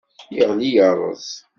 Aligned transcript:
Yeɣli 0.35 0.69
yerreẓ. 0.75 1.27